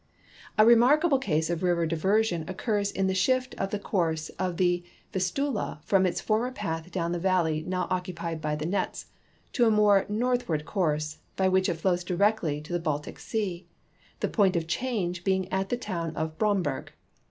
[0.57, 4.83] A remarkable case of river diversion occurs in the shift of the course of the
[5.13, 9.05] Vistula from its former path down the valle}" now occupied by the Netze
[9.53, 13.67] to a more northward course, by which it flows directly to the Baltic sea,
[14.21, 16.93] the point of change being at the town of Bromberg.